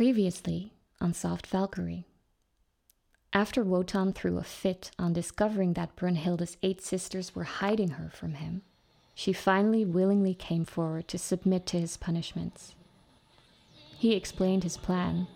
[0.00, 2.06] Previously on Soft Valkyrie.
[3.34, 8.32] After Wotan threw a fit on discovering that Brunhilde's eight sisters were hiding her from
[8.32, 8.62] him,
[9.14, 12.74] she finally willingly came forward to submit to his punishments.
[13.98, 15.26] He explained his plan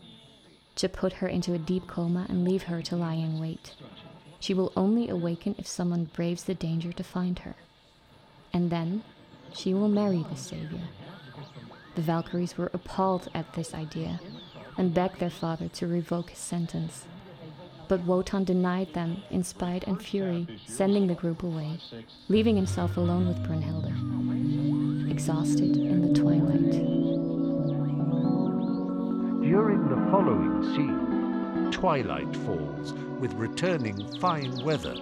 [0.76, 3.74] to put her into a deep coma and leave her to lie in wait.
[4.40, 7.56] She will only awaken if someone braves the danger to find her.
[8.50, 9.02] And then
[9.54, 10.88] she will marry the savior.
[11.96, 14.20] The Valkyries were appalled at this idea
[14.76, 17.06] and begged their father to revoke his sentence.
[17.86, 21.78] But Wotan denied them in spite and fury, sending the group away,
[22.28, 26.72] leaving himself alone with Brunhilde, exhausted in the twilight.
[29.42, 34.94] During the following scene, twilight falls with returning fine weather,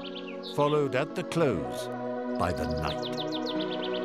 [0.56, 1.88] followed at the close
[2.38, 4.01] by the night.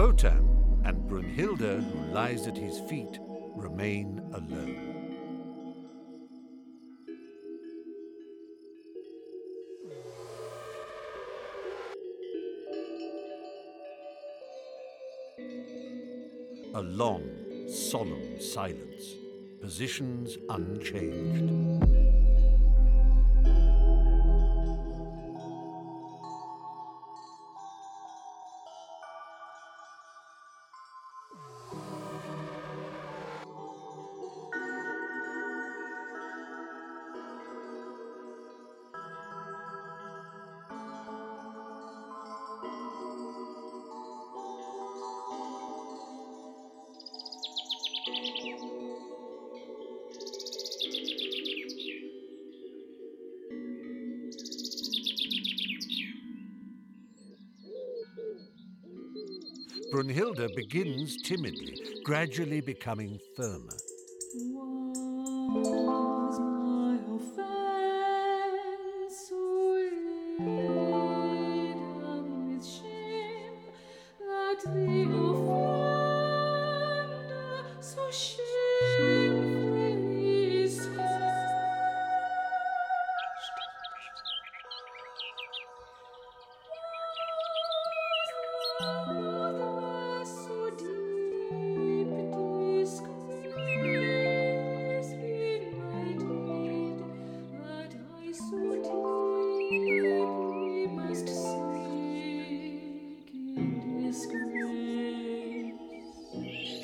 [0.00, 3.18] Wotan and Brunhilde, who lies at his feet,
[3.54, 4.86] remain alone.
[16.72, 17.22] A long,
[17.68, 19.04] solemn silence,
[19.60, 22.19] positions unchanged.
[60.00, 63.76] Brunhilde begins timidly, gradually becoming firmer.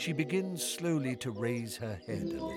[0.06, 2.54] She begins slowly to raise her head a little.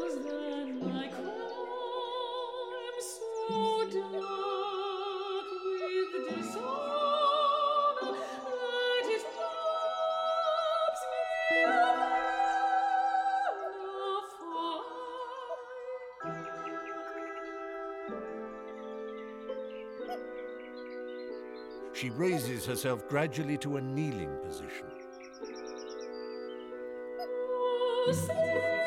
[0.00, 14.80] Was then my crime so dark with dishonor that it robs me of honor for
[21.94, 24.89] She raises herself gradually to a kneeling position.
[28.06, 28.79] Deus.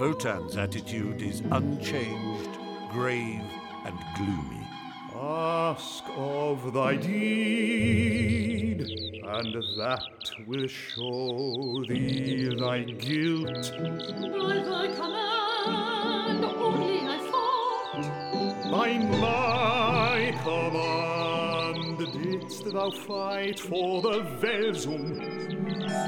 [0.00, 2.58] Wotan's attitude is unchanged,
[2.90, 3.42] grave,
[3.84, 4.66] and gloomy.
[5.14, 13.72] Ask of thy deed, and that will show thee thy guilt.
[13.76, 18.70] By thy command only I fought.
[18.72, 21.19] By my command
[22.50, 25.20] didst thou fight for the Wälsung,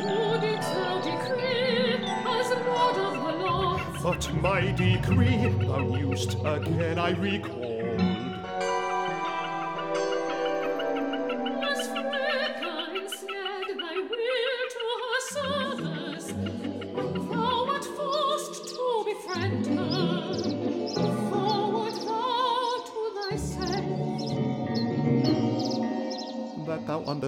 [0.03, 3.81] So didst thou decree as lord of the law.
[4.03, 7.62] but my decree thou knewst again I recalled.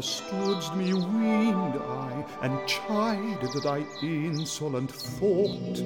[0.04, 5.82] Understoodst me weaned I, and chided thy insolent thought.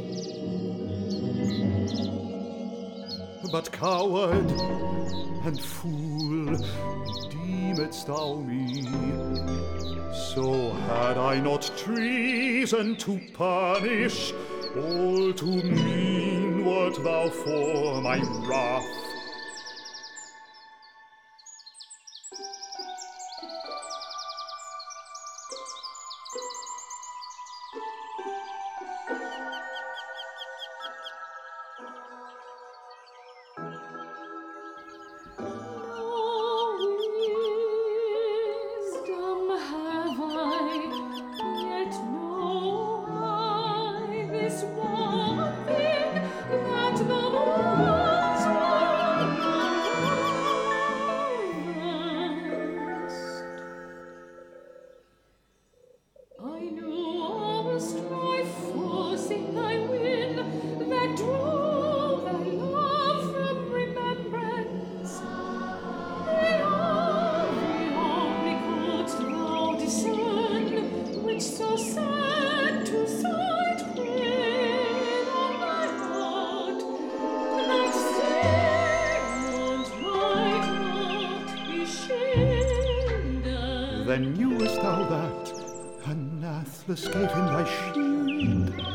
[3.53, 4.51] But coward
[5.45, 6.57] and fool
[7.31, 8.83] deemedst thou me,
[10.35, 14.33] so had I not treason to punish,
[14.77, 18.19] all to mean wert thou for my
[18.49, 19.08] wrath.
[86.89, 88.88] restless gave him thy shield.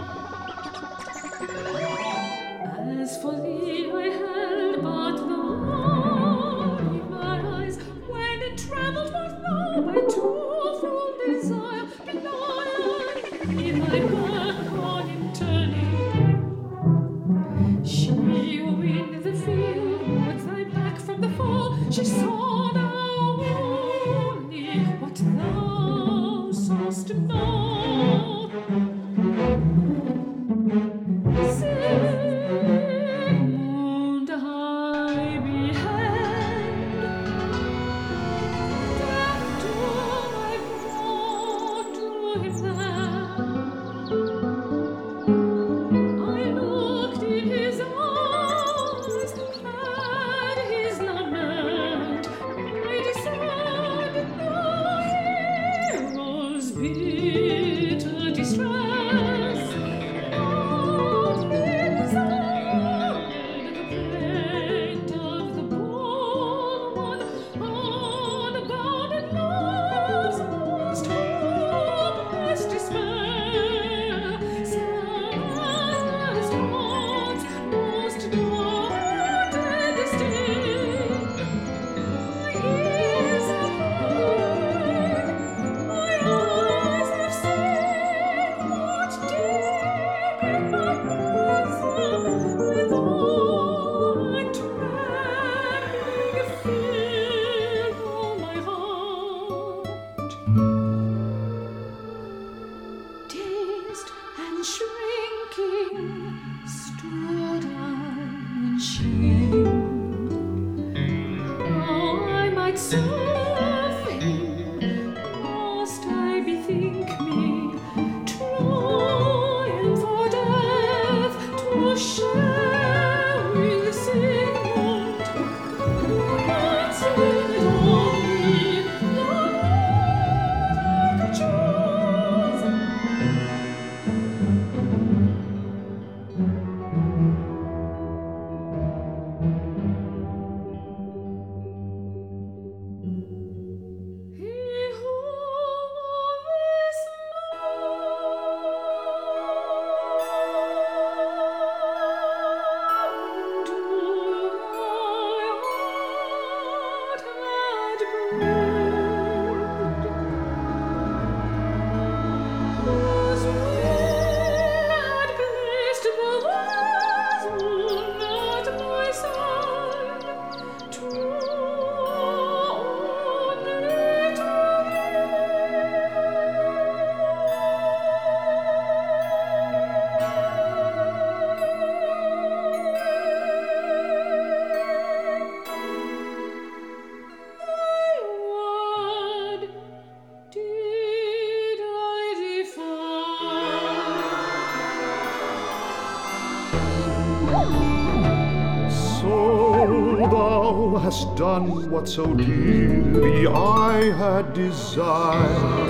[200.93, 205.89] Thou hast done what so dearly I had desired.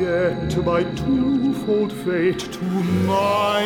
[0.00, 2.64] Yet by twofold fate to
[3.06, 3.62] my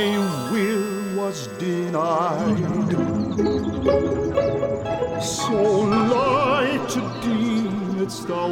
[0.52, 2.92] will was denied.
[5.22, 5.62] So
[6.12, 6.90] light
[7.22, 8.48] deemedst thou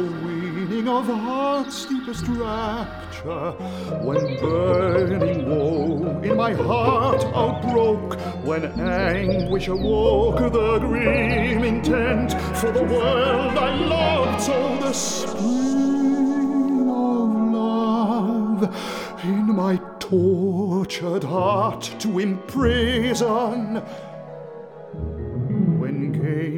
[0.83, 3.51] weaning of heart's deepest rapture,
[4.01, 12.83] when burning woe in my heart outbroke, when anguish awoke the grim intent for the
[12.83, 18.75] world I loved, so the spring of love
[19.23, 23.81] in my tortured heart to imprison.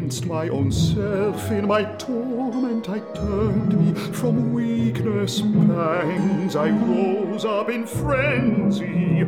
[0.06, 6.70] When gainst my own self in my torment I turned me from weakness pangs, I
[6.70, 9.26] rose up in frenzy.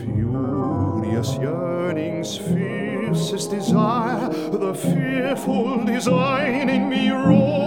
[0.00, 7.65] Furious yearnings, fiercest desire, the fearful design in me wrought.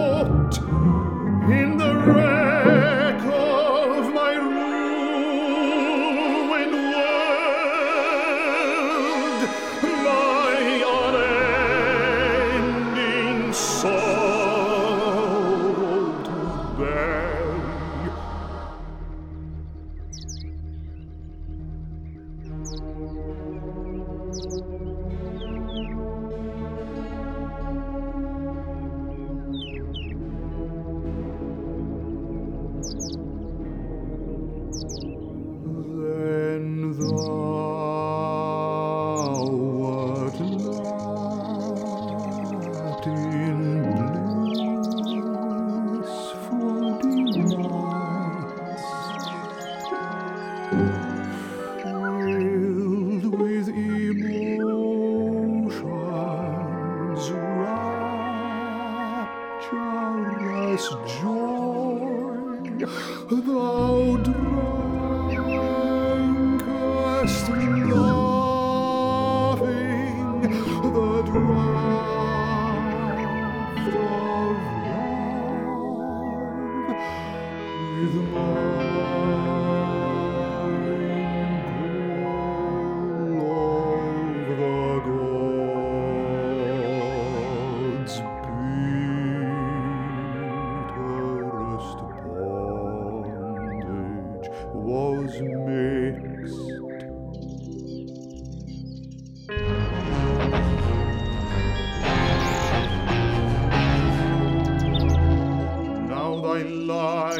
[62.86, 64.89] Thou drankest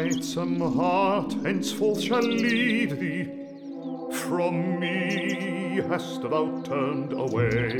[0.01, 3.29] lightsome heart henceforth shall lead thee.
[4.11, 7.77] From me hast thou turned away.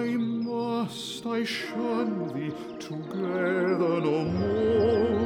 [0.00, 0.04] I
[0.50, 5.17] must, I shun thee together no more.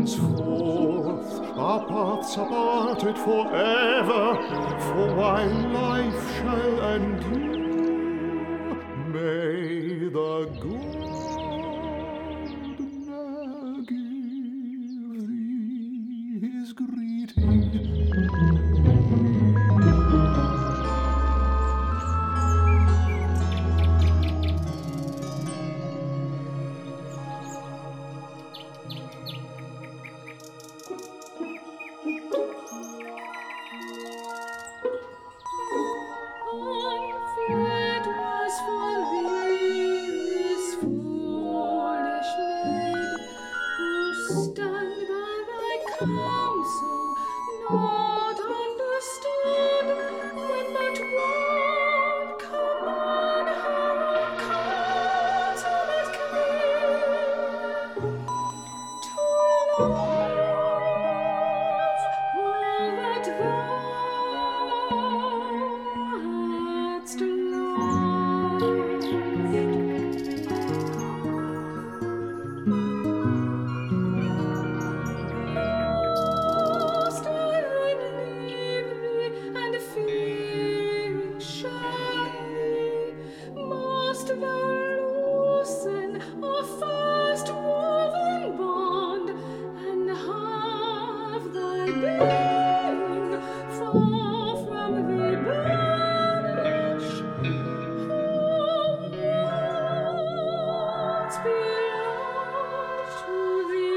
[0.00, 4.34] Henceforth our paths are parted forever,
[4.80, 7.59] for while life shall endure,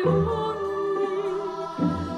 [0.04, 0.28] Thank
[1.78, 2.13] you.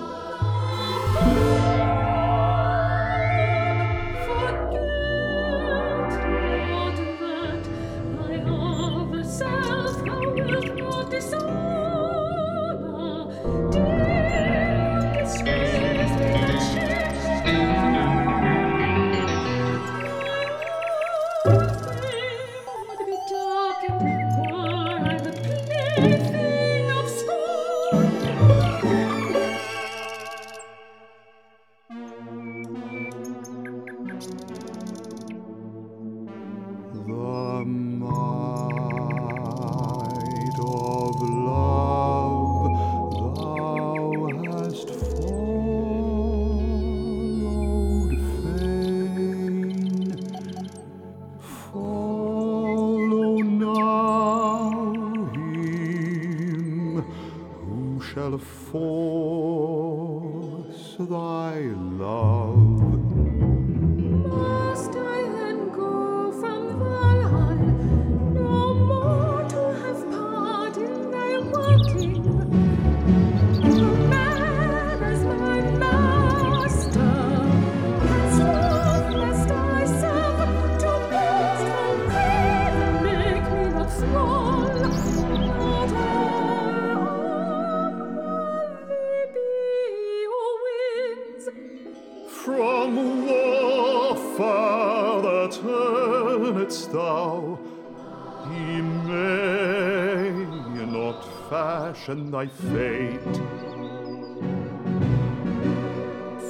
[101.65, 103.37] Fashion thy fate.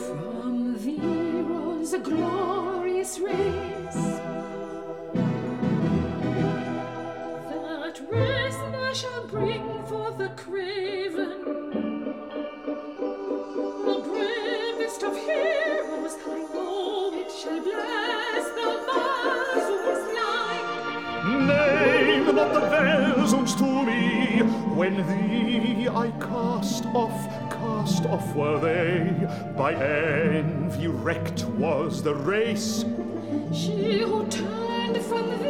[0.06, 4.06] From thee rose a glorious race.
[7.50, 11.40] That race that shall bring forth the craven.
[13.88, 18.66] The bravest of heroes, I know it shall bless the.
[21.26, 22.62] Name not the
[23.62, 23.75] me
[24.76, 29.28] when thee I cast off, cast off were they.
[29.56, 32.84] By envy wrecked was the race.
[33.54, 35.45] She who turned from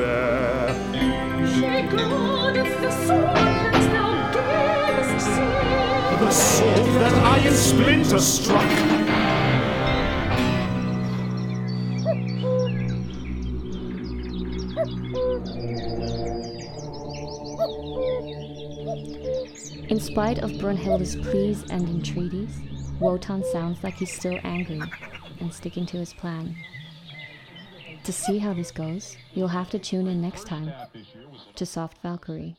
[0.00, 0.06] She
[2.80, 3.36] the sword
[3.74, 5.50] that thou gavest see.
[6.24, 8.70] The sword that I in splinters struck.
[19.90, 22.58] In spite of Brunhilde's pleas and entreaties,
[23.00, 24.80] Wotan sounds like he's still angry
[25.40, 26.56] and sticking to his plan.
[28.04, 30.72] To see how this goes, you'll have to tune in next time
[31.54, 32.56] to Soft Valkyrie.